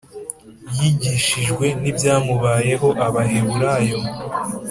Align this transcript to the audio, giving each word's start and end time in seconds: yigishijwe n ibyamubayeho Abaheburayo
yigishijwe 0.77 1.65
n 1.81 1.83
ibyamubayeho 1.91 2.87
Abaheburayo 3.07 3.99